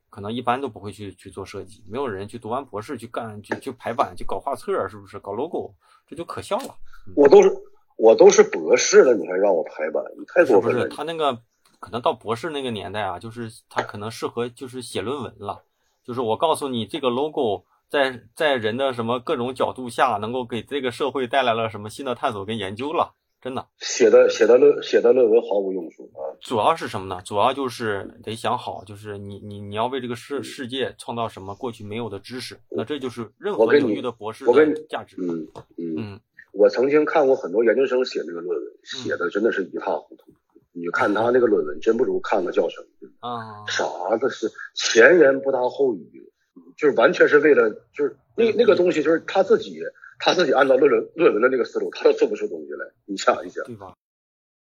[0.09, 5.19] 可能一般都不会去去做设计，没有人去读完博士去干去去排版去搞画册，是不是？
[5.19, 5.75] 搞 logo，
[6.07, 6.75] 这就可笑了。
[7.15, 7.55] 我都是
[7.95, 10.87] 我都是博士了，你还让我排版，你太过分了。
[10.89, 11.39] 他那个
[11.79, 15.63] 可能到博士那个年代啊，就是他可能适合就是写论文了，
[16.03, 23.13] 就是我告诉你这个 logo 在在人的什么各种角度下，能够给这个社会带来了什么新的探索跟研究了。
[23.43, 26.31] 真的写的写的论写的论文毫无用处啊！
[26.39, 27.21] 主要是什么呢？
[27.25, 35.17] 主要就是得想好，就是你你你要为这个世世界创造什么过去没有的知识，那这就是任何领域的博士的价值。
[35.19, 36.19] 嗯嗯嗯，
[36.53, 40.31] 我曾经看过很多研究生写那个论文，写的真的是一塌糊涂。
[40.71, 42.85] 你看他那个论文，真不如看个教程
[43.19, 43.63] 啊！
[43.67, 43.83] 啥
[44.21, 46.31] 的是前言不搭后语，
[46.77, 49.81] 就是完全是为了就是那那个东西就是他自己。
[50.25, 52.89] 他自己按照论文论文的那个思路，他都做不出东西来。
[53.03, 53.93] 你想一想，对吧？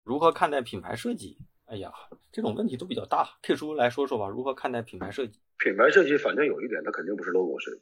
[0.03, 1.37] 如何看待品牌设计？
[1.63, 1.93] 哎呀，
[2.33, 3.37] 这种问题都比较大。
[3.41, 5.39] K 叔来说说吧，如何看待品牌设计？
[5.57, 7.81] 品牌设计反正有一点，它肯定不是 logo 设计。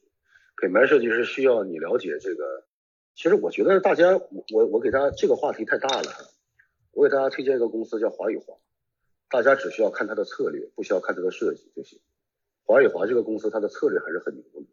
[0.61, 2.67] 品牌设计是需要你了解这个。
[3.15, 6.11] 其实我觉得大家，我我给大家这个话题太大了。
[6.91, 8.59] 我给大家推荐一个公司叫华宇华，
[9.27, 11.99] 大家只需要看它的策略，不需要看它的设计就行。
[12.63, 14.67] 华宇华这个公司，它的策略还是很牛的，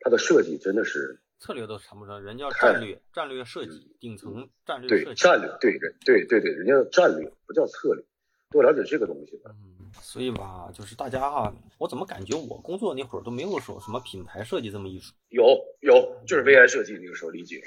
[0.00, 1.20] 它的设计真的是。
[1.40, 5.04] 策略都谈不上，人叫战略，战略设计，顶层战略设计。
[5.06, 8.04] 对战略，对对对对对，人家战略不叫策略，
[8.50, 9.50] 多了解这个东西吧。
[9.54, 15.14] 嗯，所以吧，就是大家哈，我怎么感觉我工作那会儿都没有说什么品牌设计这么一说？
[15.30, 15.42] 有
[15.80, 15.94] 有，
[16.26, 17.64] 就是 VI 设计那个时候理解，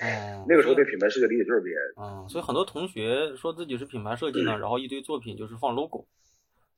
[0.48, 1.74] 那个时候对品牌设计理解就是 VI。
[1.98, 6.06] 嗯，所以很多同学说自己是品牌设计呢，然后一堆作品就是放 logo，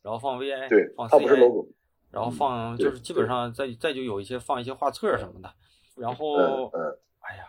[0.01, 1.67] 然后放 VI，对，放它不是 logo，
[2.10, 5.53] 然后放就是基本上再再就有一些放一些画册什么的，
[5.95, 6.67] 然后
[7.19, 7.45] 哎呀。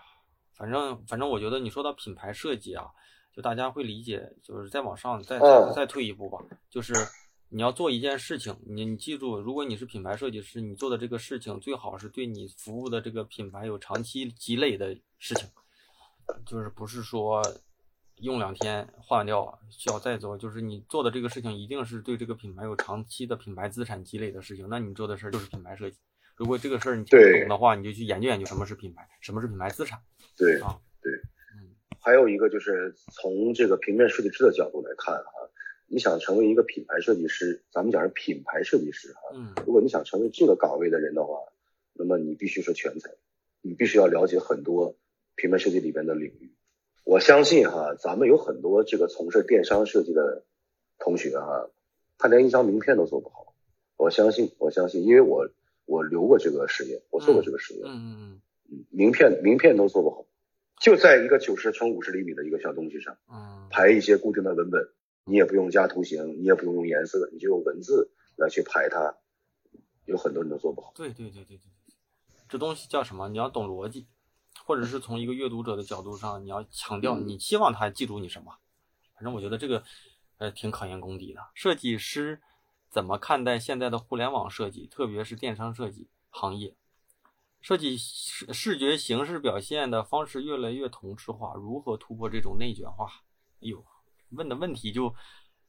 [0.59, 2.87] 反正反正，我觉得你说到品牌设计啊，
[3.31, 6.39] 就大家会理解，就是再往上再再再退一步吧，
[6.71, 6.95] 就是
[7.51, 15.47] 你要做一件事情，你你记住，如果你是品牌设计师，你做的这个事情最好是对你服务的这个品牌有长期积累的事情，
[16.47, 17.43] 就是不是说
[18.21, 25.99] 用两天换掉需要再做，就是你做的这个事情一定是对这个品牌有长期的品牌资产积累的事情，那你做的事儿就是品牌设计。
[26.37, 29.99] 如果这个事儿你听不懂的话，你就去研究研究什么是品牌，什么是品牌资产。
[30.37, 31.11] 对啊，对，
[31.57, 35.31] 嗯，还有一个就是从这个平面设计师的角度来看哈，
[35.87, 41.39] 你想成为一个品牌设计师，咱们讲是品牌设计师哈，嗯，如果你想成为这个岗位的人的话，
[41.95, 43.09] 那么你必须是全才，
[43.63, 44.95] 你必须要了解很多
[45.37, 46.53] 平面设计里边的领域。
[47.05, 50.45] 我相信哈，咱们有很多这个从事电商设计的
[50.99, 51.71] 同学哈，
[52.19, 53.55] 他连一张名片都做不好。
[53.97, 55.49] 我相信，我相信，因为我。
[55.87, 57.85] 我留过这个实验，我做过这个实验。
[57.87, 60.27] 嗯嗯嗯，名片名片都做不好，
[60.81, 64.89] 就在一个九十乘五十厘米的一个小东西上，嗯，排一些固定的文本，
[65.25, 69.17] 你也不用加图形，你也不用用颜色，你就用文字来去排它。
[70.05, 70.93] 有很多人都做不好。
[70.95, 71.63] 对对对对对，
[72.49, 73.29] 这东西叫什么？
[73.29, 74.07] 你要懂逻辑，
[74.65, 78.53] 或者是从一个阅读者的角度上，你要强调你希望他记住你什么。
[79.15, 79.83] 反正我觉得这个
[80.39, 82.41] 呃挺考验功底的，设计师。
[82.91, 86.75] 怎么看待现在的互联网设计，特别是电商设计行业？
[87.61, 93.07] 设计视视觉形式表现的方式越来越同质化，如何突破这种内卷化？
[93.61, 93.85] 哎呦，
[94.31, 95.13] 问的问题就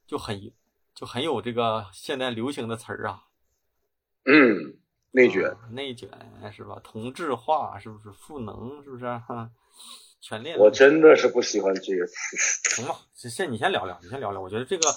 [0.05, 0.53] 就很
[0.93, 3.23] 就很有这个现在流行的词儿啊。
[4.25, 4.77] 嗯，
[5.11, 6.09] 内卷，内卷
[6.53, 6.79] 是吧？
[6.83, 8.11] 同质化是不是？
[8.11, 9.05] 赋能是不是？
[9.05, 9.49] 哈，
[10.21, 10.59] 全链。
[10.59, 12.13] 我真的是不喜欢这个词。
[12.75, 14.39] 行吧，先你先聊聊，你先聊聊。
[14.39, 14.87] 我觉得这个。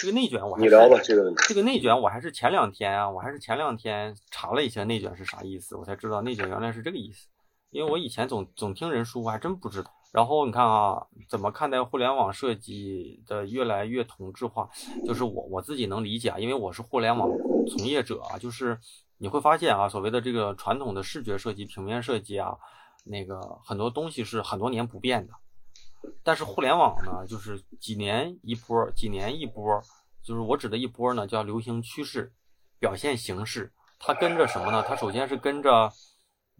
[0.00, 0.98] 这个内卷，我你聊吧。
[1.04, 7.28] 这个这个内卷，我还是前两天啊，我还是前两天查了一下内卷是啥意思，我才知道内卷原来是这个意思。
[7.68, 9.90] 因为我以前总总听人说，我还真不知道。
[10.10, 14.70] 然后你看啊，怎么看待互联网设计的越来越同质化？
[15.06, 17.28] 就是我我自己能理解啊，因为我是互联网
[17.68, 18.38] 从业者啊。
[18.38, 18.78] 就是
[19.18, 22.56] 你会发现啊，所谓的这个传统的视觉设计、平面设计啊，
[23.04, 25.34] 那个很多东西是很多年不变的。
[26.22, 29.82] 但是互联网呢，就是几年一波，几年一波，
[30.22, 32.32] 就是我指的一波呢，叫流行趋势、
[32.78, 33.72] 表现形式。
[33.98, 34.82] 它跟着什么呢？
[34.86, 35.92] 它首先是跟着，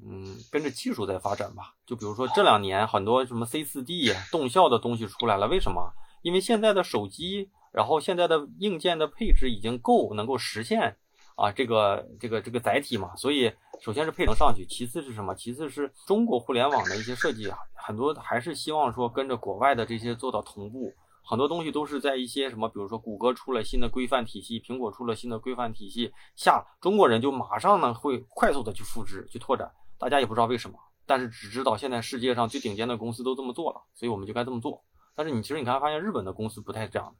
[0.04, 1.74] 嗯，跟着技术在发展吧。
[1.86, 5.92] 就比如说这两年很多什么 C 四 D 动效的东西出来了，为什么？
[6.22, 10.96] 因为现在的手机，然后现在的硬件的配置已经够能够实现
[11.36, 13.52] 啊，这个这个这个载体嘛，所以。
[13.80, 15.34] 首先是配能上去，其次是什么？
[15.34, 20.92] 其次是中国互联网的一些设计啊，很多还是希望说跟着国外的这些做到同步。
[21.24, 29.70] 很多东西都是在一些什么，比如说谷歌出了新的规范体系，苹果出了新的规范体系下，中国人就马上呢会快速的去复制、去拓展。
[29.98, 34.82] 大家也不知道为什么，但是只知道现在世界上最顶尖的公司都这么做了，所以我们就该这么做。
[35.14, 37.14] 但是你其实你看发现日本的公司不太这样，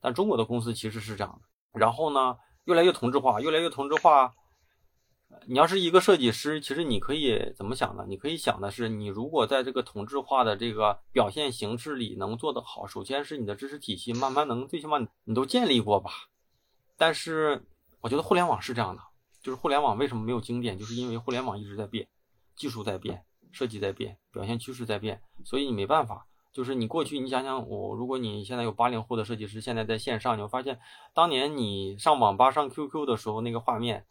[0.00, 1.80] 但中国的公司其实是这样的。
[1.80, 4.32] 然后呢，越来越同质化，越来越同质化。
[5.46, 8.04] 你要是一个设计师，其实你可以怎么想呢？
[8.08, 16.10] 你可以想的是，你如果在这个同质化的这个表现形式里能做得好，首先是你的知识体系慢慢能最起码你都建立过吧。
[16.96, 17.64] 但是
[18.00, 19.02] 我觉得互联网是这样的，
[19.42, 22.08] 就是互联网为什么没有经典，就是因为互联网一直在变，
[22.56, 26.26] 技术在变，设计在变，表现趋势在变，所以你没办法。
[26.52, 30.78] 就是你过去，你想想我，如果你现在有八零后的设计师，现在在线上，你会发现，
[31.12, 34.06] 当年你上网吧、上 QQ 的时候，那个画面，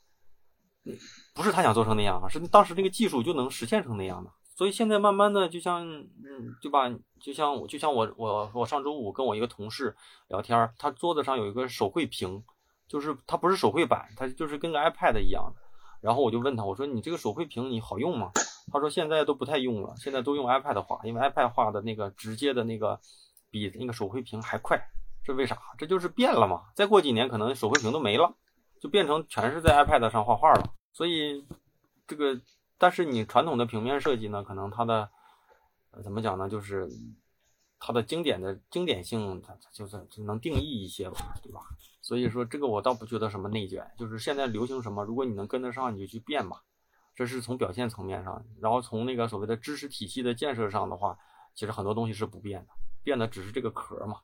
[1.33, 4.29] 不是他想做成那样啊，是当时那个技术就能实现成那样的。
[4.55, 6.87] 所以现在慢慢的，就像，嗯，对吧？
[7.19, 9.95] 就像我，就像我，我，我上周五跟我一个同事
[10.27, 12.43] 聊天，他桌子上有一个手绘屏，
[12.87, 15.61] 就是它不是手绘板，它就是跟个 iPad 一样的。
[16.01, 18.31] 然后我就问他，我说你这个手绘屏你好用吗？
[18.71, 22.99] 他说现在都不太用了，现在都用 iPad 画，因为 iPad 画的那个直接的那个
[23.49, 24.79] 比那个手绘屏还快，
[25.23, 25.57] 这为啥？
[25.77, 26.61] 这就是变了嘛。
[26.75, 28.35] 再过几年可能手绘屏都没了，
[28.83, 30.75] 就变成全是在 iPad 上画画了。
[30.91, 31.47] 所以
[32.05, 32.37] 这个，
[32.77, 35.09] 但是你传统的平面设计呢，可能它的
[36.03, 36.49] 怎么讲呢？
[36.49, 36.89] 就是
[37.79, 41.61] 它的经典的经典性，它就是就能定义一些吧，对吧？
[42.01, 46.61] 所以说这个我倒不觉得什么内卷，就是现在流行什么，如果你能跟得上，你就去变吧。
[47.15, 51.17] 这是从表现层面上，然后从那个所谓的知识体系的建设上的话，
[51.55, 54.19] 其实很多东西是不变的，变的只是这个壳嘛。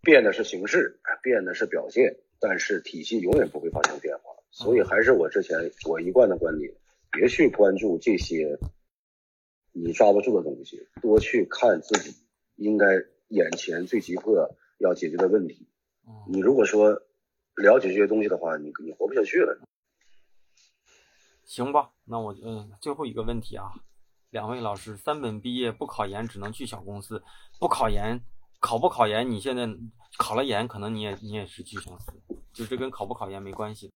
[0.00, 4.24] 变的是形式，变的是表现，但是体系永远不会发生变化。
[4.50, 6.70] 所以还是我之前我一贯的观点，
[7.10, 8.58] 别去关注这些
[9.72, 12.14] 你抓不住的东西，多去看自己
[12.56, 12.86] 应该
[13.28, 14.34] 眼前最急迫
[14.78, 15.66] 要解决的问题。
[16.28, 16.92] 你如果说
[17.56, 19.58] 了解这些东西的话，你你活不下去了。
[21.46, 23.72] 行吧，那我嗯，最后一个问题啊，
[24.30, 27.22] 两位老师，三本毕业不考研只能去小公司，
[27.58, 28.20] 不考研
[28.60, 29.30] 考不考研？
[29.30, 29.66] 你现在
[30.18, 32.12] 考了研，可能你也你也是去公司，
[32.52, 33.92] 就这跟考不考研没关系。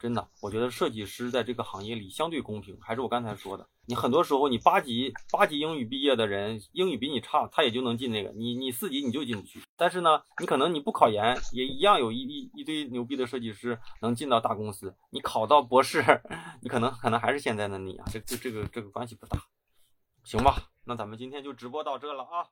[0.00, 2.76] 真的，我觉得设计师在这个行业里相对公平。
[2.80, 8.30] 还是我刚才说的，你很多时候你八级八级英语毕业的人，英语比你差，他也就能进那个。
[8.30, 9.62] 你你四级你就进不去。
[9.76, 14.96] 但是呢，你可能你不考研，也一样有一一一堆牛逼的设计师能进到大公司。
[15.10, 16.02] 你考到博士，
[16.60, 18.04] 你可能可能还是现在的你啊。
[18.10, 19.38] 这这这个这个关系不大，
[20.24, 20.72] 行吧？
[20.84, 22.50] 那咱们今天就直播到这了啊。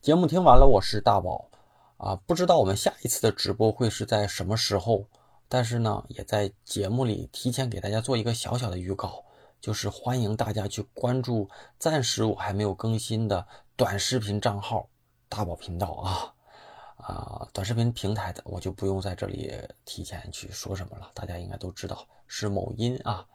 [0.00, 1.50] 节目听完了，我是大宝
[1.98, 5.06] 啊，不知道我们下一次的直播会是在什么时候。
[5.50, 9.24] 但是呢，也在节目里提前给大家做一个小小的预告，
[9.60, 14.88] 就是欢迎大家去关注暂时我还没有更新的短视频账号
[15.26, 16.34] 大宝频道啊
[16.98, 19.50] 啊，短视频平台的我就不用在这里
[19.86, 23.26] 提前去说什么了，大家应该都知道是某音啊。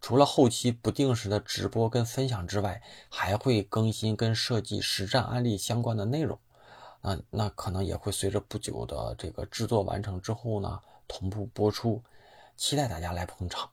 [0.00, 6.36] 除了后期不定时的直播跟分享之外，还会更新跟设计实战案例相关的内容。
[7.02, 10.80] 那那可能也会随着不久的这个制作完成之后呢。
[11.12, 12.00] 同步播出，
[12.56, 13.68] 期待大家来捧场。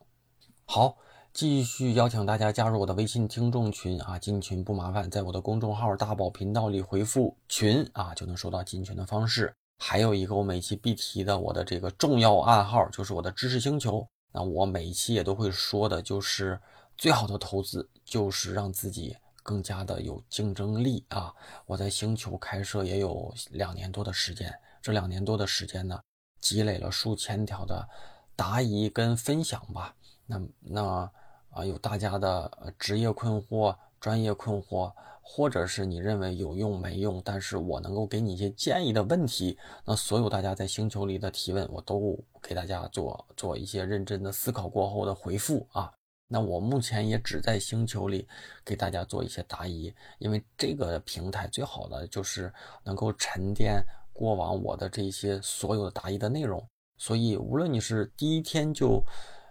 [0.64, 0.96] 好，
[1.32, 9.54] 继续邀请大家加入我的微信听众群啊，进群不麻烦，在我的公众号大宝频道里回复“群”啊，就能收到进群的方式。
[9.78, 14.04] 还有一个我每期必提的我的这个重要暗号，就是我的知识星球。
[14.32, 16.60] 那我每一期也都会说的，就是
[16.96, 19.16] 最好的投资就是让自己
[19.48, 21.34] 更加的有竞争力啊。
[21.64, 25.98] 我在星球开设也有两年多的时间，这两年多的时间呢。
[26.40, 27.88] 积累了数千条的
[28.36, 29.92] 答疑跟分享吧，
[30.24, 31.10] 那那
[31.50, 45.92] 啊有大家的职业困惑、专业困惑，或者是你认为有用没用，但是我能够给你一些建议的问题，那所有大家在星球里的提问，我都给大家做做一些认真的思考过后的回复啊。
[46.28, 48.28] 那我目前也只在星球里
[48.64, 52.52] 给大家做一些答疑，因为这个平台最好的就是
[52.84, 53.82] 能够沉淀。
[54.12, 59.00] 过往我的这些所有的答疑的内容，所以无论你是第一天就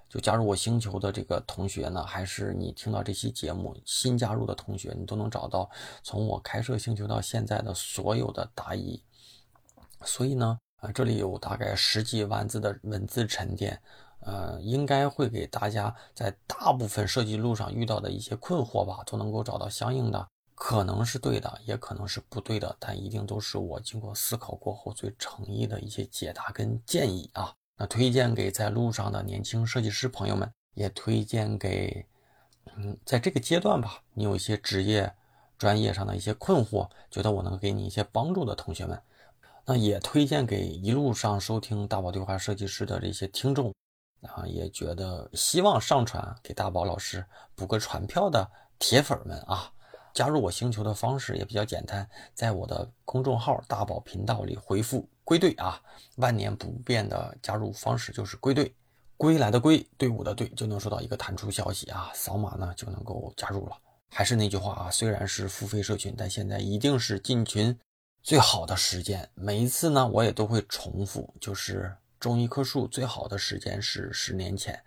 [0.10, 5.70] 就加入我星球的这个同学呢，还是你听到这期节目新加入的同学，你都能找到
[6.04, 9.02] 从我开设星球到现在的所有的答疑。
[10.04, 13.82] 所以呢，啊，这里有大概十几万字的文字沉淀，
[14.28, 20.28] 呃，应该会给大家在大部分设计路上遇到的一些困惑吧，都能够找到相应的。
[20.54, 27.54] 可能是对的，也可能是不对的，但一定都是我经过思考过后最诚意的一些解答跟建议啊。
[27.78, 32.06] 那推荐给在路上的年轻设计师朋友们，也推荐给
[32.76, 35.14] 嗯，在这个阶段吧，你有一些职业、
[35.58, 39.02] 专业上的一些困惑，觉得我能给你一些帮助的同学们，
[39.66, 43.72] 那也推荐给一路上收听大宝对话设计师的这些听众
[44.22, 48.50] 啊，也觉得希望上传给大宝老师补个传票的
[48.80, 49.72] 铁粉们啊。
[50.14, 55.80] 加入我星球的方式也比较简单，在我的公众号大宝频道里回复“归队”啊，
[56.16, 58.74] 万年不变的加入方式就是“归队”，
[59.16, 63.78] 归来的归，队伍的队，就能收到一个弹出消息啊，扫码呢就能够加入了。
[64.10, 67.78] 还是那句话啊，虽然是付费社群，但现在一定是进群
[68.24, 69.30] 最好的时间。
[69.36, 74.84] 每一次呢，我也都会重复，就是种一棵树最好的时间是十年前，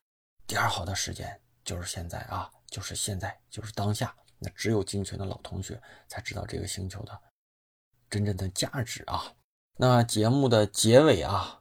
[0.46, 4.14] 第二好的时间就是现在啊，就是现在，就是当下。
[4.42, 5.78] 那只有精群的老同学
[6.08, 7.20] 才知道这个星球的
[8.08, 9.34] 真正的价值啊！
[9.76, 11.60] 那节目的结尾啊，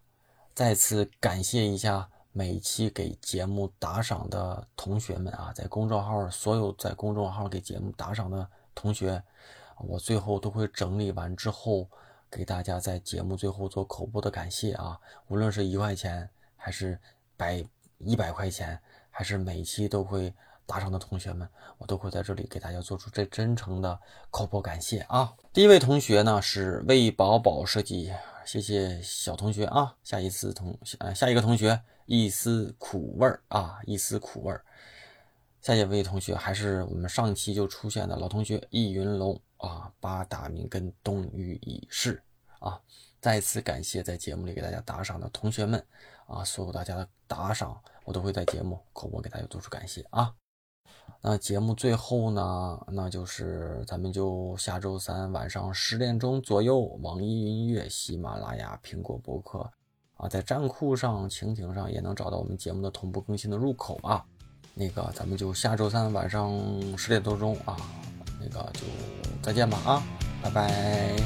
[0.55, 9.21] 再次感谢一下每期给节目打赏的同学们啊，在公众号所有在公众号给节目打赏的同学，
[9.79, 11.85] 我最后都会整理完之后
[12.31, 16.99] 给大家在节目最后做口播的感谢啊，无论是一块钱还是
[17.35, 17.63] 百
[17.99, 20.33] 一百块钱，还是每期都会。
[20.69, 21.49] 打赏的同学们，
[21.79, 23.99] 我都会在这里给大家做出最真诚的
[24.29, 25.33] 口播感谢啊！
[25.51, 28.13] 第一位同学呢是魏宝宝设计，
[28.45, 29.95] 谢谢小同学啊！
[30.03, 34.63] 下一次同呃下一个同学一丝苦味儿啊，一丝苦味儿。
[35.59, 42.21] 下一位同学还是我们上期就出现的老同学易云龙啊，八大名跟东隅已逝
[42.59, 42.79] 啊！
[43.21, 45.85] 再次感谢在节目里给大家打赏的同学们
[46.27, 50.33] 啊，所有大家的打赏我都会在节目口播给大家做出感谢啊！
[51.21, 59.69] 那节目最后呢，那就是咱们就下周三晚上十点钟左右，网易音乐、喜马拉雅、苹果播客
[60.15, 64.25] 啊，在站酷上、蜻蜓上也能找到我们节目的同步更新的入口啊。
[64.73, 66.57] 那个咱们就下周三晚上
[66.97, 67.75] 十点多钟啊，
[68.40, 68.80] 那个就
[69.42, 70.02] 再见吧啊，
[70.42, 71.16] 拜拜。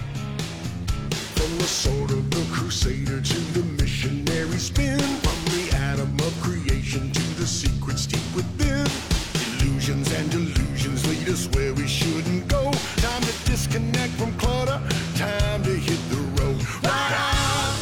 [9.88, 12.70] illusions and delusions lead us where we shouldn't go.
[12.96, 14.80] Time to disconnect from clutter,
[15.16, 16.61] time to hit the road.
[16.82, 17.78] Right out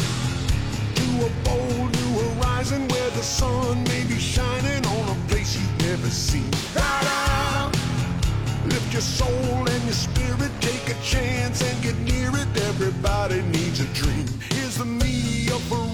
[0.94, 5.78] to a bold new horizon where the sun may be shining on a place you've
[5.88, 6.50] never seen.
[6.74, 7.29] Right out, lift
[9.01, 12.47] your soul and your spirit, take a chance and get near it.
[12.69, 14.25] Everybody needs a dream.
[14.51, 15.90] Is the media for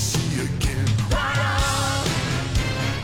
[0.00, 0.86] see again.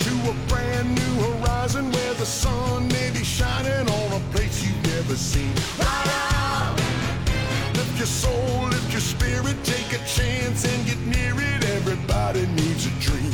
[0.06, 4.82] To a brand new horizon where the sun may be shining on a place you've
[4.94, 5.54] never seen.
[7.74, 11.64] Lift your soul, lift your spirit, take a chance and get near it.
[11.76, 13.25] Everybody needs a dream.